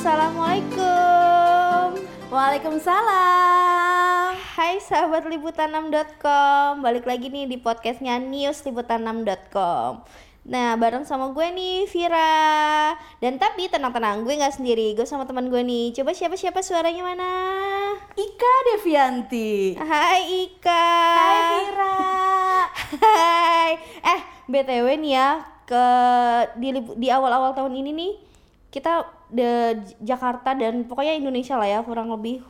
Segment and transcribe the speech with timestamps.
[0.00, 2.00] Assalamualaikum.
[2.32, 4.32] Waalaikumsalam.
[4.32, 6.80] Hai sahabat liputan6.com.
[6.80, 10.00] Balik lagi nih di podcastnya News liputan6.com.
[10.48, 12.96] Nah, bareng sama gue nih Vira.
[13.20, 14.96] Dan tapi tenang-tenang, gue nggak sendiri.
[14.96, 15.92] Gue sama teman gue nih.
[15.92, 17.32] Coba siapa-siapa suaranya mana?
[18.16, 19.76] Ika Devianti.
[19.76, 20.88] Hai Ika.
[21.12, 22.00] Hai Vira.
[23.04, 23.70] Hai.
[24.00, 25.84] Eh, BTW nih ya, ke
[26.96, 28.12] di awal-awal tahun ini nih
[28.72, 32.42] kita de Jakarta dan pokoknya Indonesia lah ya kurang lebih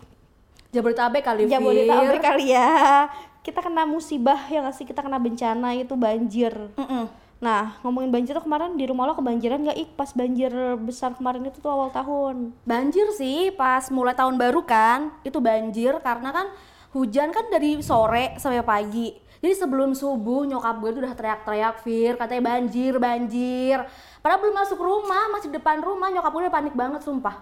[0.70, 1.50] Jabodetabek kali.
[1.50, 3.10] Jabodetabek kali ya.
[3.42, 4.86] Kita kena musibah ya nggak sih?
[4.86, 6.54] Kita kena bencana itu banjir.
[6.78, 7.10] Mm-mm.
[7.40, 11.48] Nah, ngomongin banjir tuh kemarin di rumah lo kebanjiran nggak Ik pas banjir besar kemarin
[11.48, 12.52] itu tuh awal tahun.
[12.68, 16.46] Banjir sih pas mulai tahun baru kan, itu banjir karena kan
[16.92, 19.08] hujan kan dari sore sampai pagi.
[19.40, 23.80] Jadi sebelum subuh nyokap gue tuh udah teriak-teriak Fir, katanya banjir, banjir.
[24.20, 27.40] Padahal belum masuk rumah, masih depan rumah, nyokap gue udah panik banget sumpah.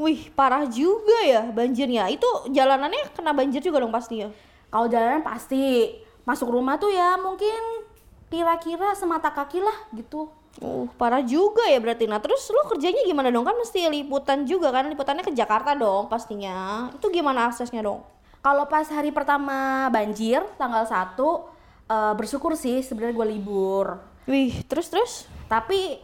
[0.00, 2.08] Wih, parah juga ya banjirnya.
[2.08, 4.32] Itu jalanannya kena banjir juga dong pastinya.
[4.72, 7.84] Kalau jalanan pasti masuk rumah tuh ya mungkin
[8.32, 10.32] kira-kira semata kaki lah gitu.
[10.58, 12.08] Uh, parah juga ya berarti.
[12.08, 13.46] Nah, terus lu kerjanya gimana dong?
[13.46, 14.88] Kan mesti liputan juga kan?
[14.90, 16.88] Liputannya ke Jakarta dong pastinya.
[16.90, 18.13] Itu gimana aksesnya dong?
[18.44, 23.96] Kalau pas hari pertama banjir tanggal 1 eh, bersyukur sih sebenarnya gue libur.
[24.28, 25.24] Wih, terus terus?
[25.48, 25.96] Tapi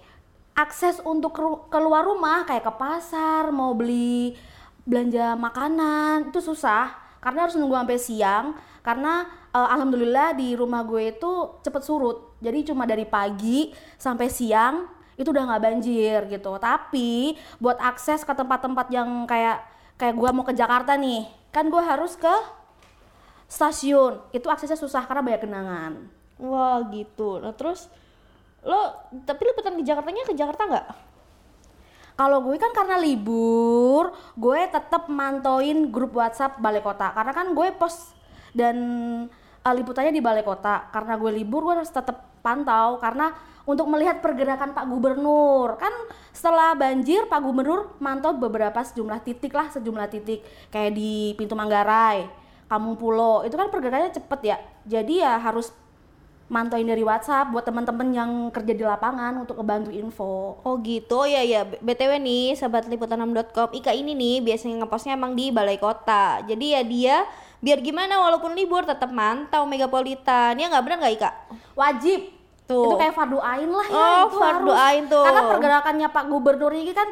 [0.56, 1.36] akses untuk
[1.68, 4.40] keluar rumah kayak ke pasar, mau beli
[4.88, 8.46] belanja makanan itu susah karena harus nunggu sampai siang
[8.80, 12.40] karena eh, alhamdulillah di rumah gue itu cepet surut.
[12.40, 13.68] Jadi cuma dari pagi
[14.00, 14.88] sampai siang
[15.20, 16.56] itu udah nggak banjir gitu.
[16.56, 19.60] Tapi buat akses ke tempat-tempat yang kayak
[20.00, 22.32] kayak gue mau ke Jakarta nih, kan gue harus ke
[23.44, 24.24] stasiun.
[24.32, 25.92] Itu aksesnya susah karena banyak genangan.
[26.40, 27.36] Wah, gitu.
[27.44, 27.92] Nah, terus
[28.64, 28.96] lo
[29.28, 30.88] tapi liputan ke Jakartanya ke Jakarta nggak?
[32.16, 37.68] Kalau gue kan karena libur, gue tetap mantauin grup WhatsApp Balai Kota karena kan gue
[37.76, 38.16] post
[38.56, 38.76] dan
[39.64, 40.88] uh, liputannya di Balai Kota.
[40.92, 43.36] Karena gue libur, gue harus tetap pantau karena
[43.68, 45.76] untuk melihat pergerakan Pak Gubernur.
[45.76, 45.92] Kan
[46.32, 50.40] setelah banjir, Pak Gubernur mantau beberapa sejumlah titik lah, sejumlah titik
[50.72, 52.26] kayak di Pintu Manggarai,
[52.66, 53.44] Kampung Pulo.
[53.44, 54.56] Itu kan pergerakannya cepet ya.
[54.88, 55.70] Jadi ya harus
[56.50, 60.58] mantauin dari WhatsApp buat teman-teman yang kerja di lapangan untuk ngebantu info.
[60.60, 61.62] Oh gitu, oh ya ya.
[61.62, 66.42] BTW nih, sahabat liputan6.com, Ika ini nih biasanya ngepostnya emang di balai kota.
[66.42, 67.16] Jadi ya dia
[67.58, 70.58] biar gimana walaupun libur tetap mantau megapolitan.
[70.58, 71.30] Ya nggak benar nggak Ika?
[71.72, 72.20] wajib
[72.66, 72.86] Tuh.
[72.86, 74.86] itu kayak fardu ain lah ya Oh, itu fardu harus.
[74.86, 75.24] ain tuh.
[75.24, 77.08] karena pergerakannya Pak Gubernur ini kan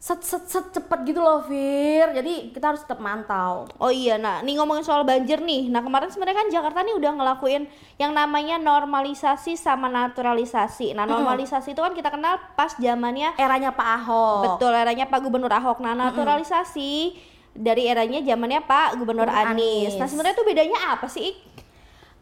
[0.00, 4.40] set set set cepet gitu loh Fir jadi kita harus tetap mantau Oh iya, nah
[4.40, 5.68] nih ngomongin soal banjir nih.
[5.68, 7.68] Nah kemarin sebenarnya kan Jakarta nih udah ngelakuin
[8.00, 10.96] yang namanya normalisasi sama naturalisasi.
[10.96, 15.52] Nah normalisasi itu kan kita kenal pas zamannya eranya Pak Ahok betul eranya Pak Gubernur
[15.52, 15.84] Ahok.
[15.84, 17.20] Nah naturalisasi
[17.52, 20.00] dari eranya zamannya Pak Gubernur Gubernur Anies.
[20.00, 20.10] Nah Anies.
[20.16, 21.36] sebenarnya tuh bedanya apa sih?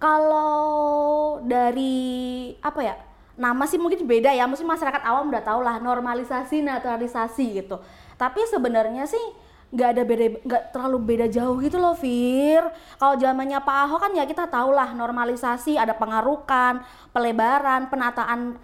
[0.03, 2.95] Kalau dari apa ya
[3.39, 7.79] nama sih mungkin beda ya mesti masyarakat awam udah tau lah normalisasi naturalisasi gitu.
[8.19, 9.23] Tapi sebenarnya sih
[9.69, 12.67] nggak ada beda nggak terlalu beda jauh gitu loh Fir.
[12.99, 16.83] Kalau zamannya Pak Ahok kan ya kita tahu lah normalisasi ada pengarukan
[17.15, 18.59] pelebaran penataan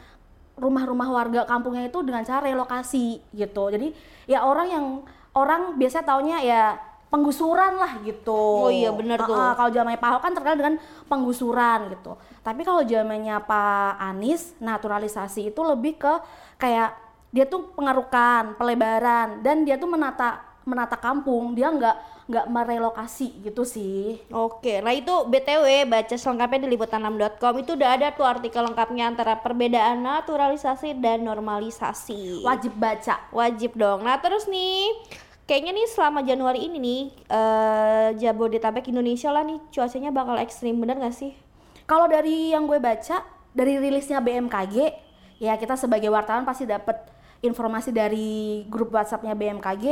[0.58, 3.64] rumah-rumah warga kampungnya itu dengan cara relokasi gitu.
[3.70, 3.94] Jadi
[4.26, 4.86] ya orang yang
[5.34, 6.62] orang biasa taunya ya
[7.14, 9.38] penggusuran lah gitu Oh iya, bener tuh.
[9.38, 10.74] Ah, kalau zamannya Pak Ahok kan terkenal dengan
[11.06, 12.18] penggusuran gitu.
[12.42, 16.14] Tapi kalau zamannya Pak Anies naturalisasi itu lebih ke
[16.58, 16.98] kayak
[17.30, 21.54] dia tuh pengarukan, pelebaran dan dia tuh menata menata kampung.
[21.54, 24.16] Dia nggak nggak merelokasi gitu sih.
[24.32, 29.36] Oke, nah itu BTW baca selengkapnya di liputan6.com itu udah ada tuh artikel lengkapnya antara
[29.36, 32.40] perbedaan naturalisasi dan normalisasi.
[32.40, 33.28] Wajib baca.
[33.28, 34.08] Wajib dong.
[34.08, 34.88] Nah terus nih,
[35.44, 40.96] kayaknya nih selama Januari ini nih eh, Jabodetabek Indonesia lah nih cuacanya bakal ekstrim bener
[40.96, 41.32] gak sih?
[41.84, 43.20] Kalau dari yang gue baca
[43.52, 44.76] dari rilisnya BMKG,
[45.36, 46.96] ya kita sebagai wartawan pasti dapat
[47.38, 49.84] informasi dari grup WhatsAppnya BMKG,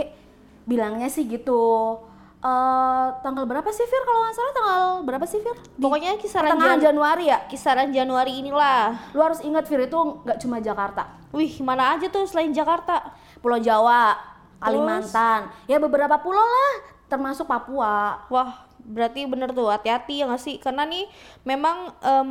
[0.64, 2.00] bilangnya sih gitu.
[2.42, 4.02] Eh tanggal berapa sih Fir?
[4.02, 5.54] Kalau nggak salah tanggal berapa sih Fir?
[5.76, 7.44] Pokoknya kisaran Jan- Januari ya.
[7.46, 9.12] kisaran Januari inilah.
[9.12, 13.14] Lu harus ingat Fir itu nggak cuma Jakarta, Wih, mana aja tuh selain Jakarta?
[13.38, 14.16] Pulau Jawa,
[14.62, 16.74] Kalimantan, ya beberapa pulau lah,
[17.10, 18.22] termasuk Papua.
[18.30, 20.56] Wah, berarti bener tuh hati-hati ya nggak sih?
[20.62, 21.06] Karena nih
[21.42, 22.30] memang em,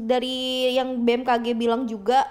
[0.00, 2.24] dari yang BMKG bilang juga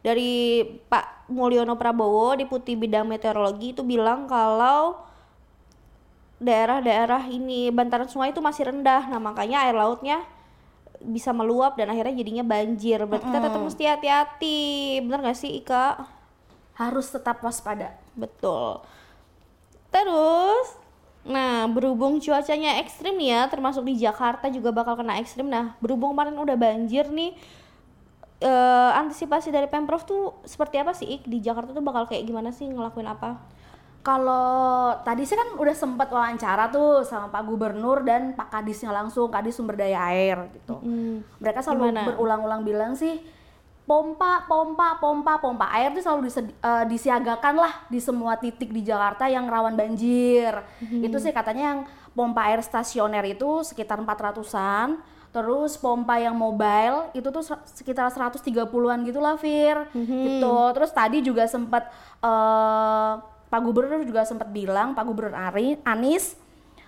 [0.00, 4.96] dari Pak Mulyono Prabowo Deputi Bidang Meteorologi itu bilang kalau
[6.40, 9.06] daerah-daerah ini bantaran sungai itu masih rendah.
[9.12, 10.24] Nah, makanya air lautnya
[11.00, 13.04] bisa meluap dan akhirnya jadinya banjir.
[13.04, 14.60] Berarti kita tetap mesti hati-hati.
[15.04, 16.00] Bener gak sih, Ika?
[16.80, 17.92] Harus tetap waspada.
[18.20, 18.84] Betul.
[19.90, 20.68] Terus,
[21.24, 25.48] nah berhubung cuacanya ekstrim ya, termasuk di Jakarta juga bakal kena ekstrim.
[25.48, 27.34] Nah, berhubung kemarin udah banjir nih,
[28.44, 31.26] eh, antisipasi dari pemprov tuh seperti apa sih Ik?
[31.26, 33.40] di Jakarta tuh bakal kayak gimana sih ngelakuin apa?
[34.00, 39.28] Kalau tadi sih kan udah sempat wawancara tuh sama Pak Gubernur dan Pak Kadisnya langsung,
[39.28, 40.80] Kadis Sumber Daya Air gitu.
[40.80, 43.20] Hmm, Mereka selalu berulang-ulang bilang sih
[43.90, 48.86] pompa, pompa, pompa, pompa air tuh selalu disedi- eh, disiagakan lah di semua titik di
[48.86, 50.54] Jakarta yang rawan banjir.
[51.02, 51.80] Itu sih katanya yang
[52.14, 54.94] pompa air stasioner itu sekitar 400-an.
[55.30, 59.90] Terus pompa yang mobile itu tuh se- sekitar 130-an gitu lah Fir.
[60.38, 60.54] Gitu.
[60.70, 61.90] Terus tadi juga sempat
[62.22, 63.12] eh,
[63.50, 66.38] Pak Gubernur juga sempat bilang, Pak Gubernur Ari, Anies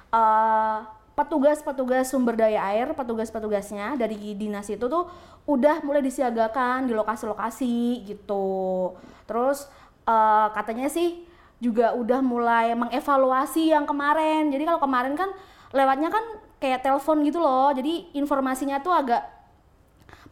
[0.09, 0.79] eh,
[1.13, 5.09] petugas-petugas sumber daya air, petugas-petugasnya dari dinas itu tuh
[5.45, 8.93] udah mulai disiagakan di lokasi-lokasi gitu.
[9.29, 9.69] Terus
[10.09, 11.29] eh, katanya sih
[11.63, 14.51] juga udah mulai mengevaluasi yang kemarin.
[14.51, 15.31] Jadi kalau kemarin kan
[15.71, 16.25] lewatnya kan
[16.59, 17.71] kayak telepon gitu loh.
[17.71, 19.23] Jadi informasinya tuh agak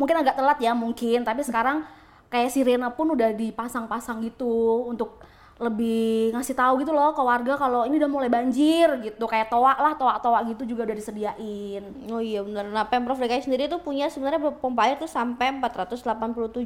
[0.00, 1.85] mungkin agak telat ya mungkin, tapi sekarang
[2.33, 5.21] kayak sirena pun udah dipasang-pasang gitu untuk
[5.61, 9.77] lebih ngasih tahu gitu loh ke warga kalau ini udah mulai banjir gitu kayak toa
[9.77, 12.65] lah toa-toa gitu juga udah disediain Oh iya benar.
[12.67, 16.65] Nah, Pemprov DKI sendiri tuh punya sebenarnya pompa air tuh sampai 487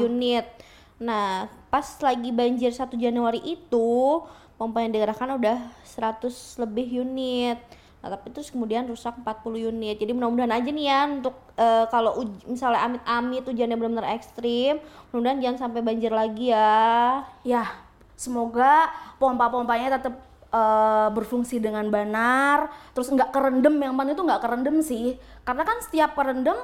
[0.00, 0.48] unit.
[0.96, 4.22] Nah, pas lagi banjir 1 Januari itu,
[4.56, 7.58] pompa yang digerakkan udah 100 lebih unit.
[8.00, 9.94] Nah, tapi terus kemudian rusak 40 unit.
[9.94, 14.80] Jadi mudah-mudahan aja nih ya untuk eh, kalau uj- misalnya amit-amit hujannya benar-benar ekstrim,
[15.10, 17.22] mudah-mudahan jangan sampai banjir lagi ya.
[17.44, 17.91] ya
[18.22, 18.86] semoga
[19.18, 20.14] pompa-pompanya tetap
[20.54, 25.18] eh, berfungsi dengan benar terus nggak kerendam yang penting itu nggak kerendam sih.
[25.42, 26.58] Karena kan setiap kerendam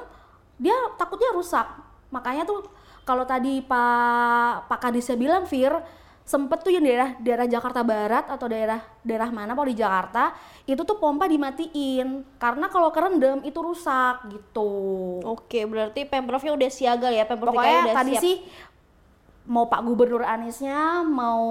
[0.55, 1.67] dia takutnya rusak.
[2.15, 2.63] Makanya tuh
[3.03, 5.75] kalau tadi Pak Pak Kadisnya bilang Fir
[6.29, 10.37] sempet tuh yang daerah daerah Jakarta Barat atau daerah daerah mana kalau di Jakarta
[10.69, 12.21] itu tuh pompa dimatiin.
[12.37, 14.69] Karena kalau kerendam itu rusak gitu.
[15.25, 18.21] Oke, berarti Pemprovnya udah siaga ya, Pemprov DKI pokoknya udah tadi siap.
[18.21, 18.35] sih
[19.49, 21.43] mau Pak Gubernur Aniesnya mau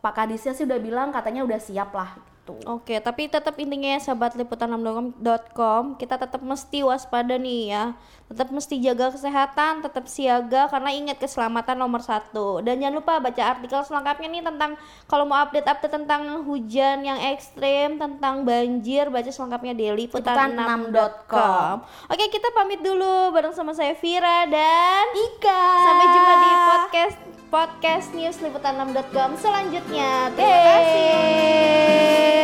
[0.00, 2.54] Pak Kadisnya sih udah bilang katanya udah siap lah gitu.
[2.68, 7.84] Oke, tapi tetap intinya ya sahabat liputan6.com kita tetap mesti waspada nih ya.
[8.24, 12.60] Tetap mesti jaga kesehatan, tetap siaga karena ingat keselamatan nomor satu.
[12.64, 14.70] Dan jangan lupa baca artikel selengkapnya nih tentang
[15.08, 21.74] kalau mau update-update tentang hujan yang ekstrim, tentang banjir, baca selengkapnya di liputan6.com.
[22.12, 25.64] Oke, kita pamit dulu bareng sama saya Vira dan Ika.
[25.84, 30.26] sampai jumpa di podcast podcast news liputan6.com selanjutnya.
[30.34, 32.43] Terima kasih.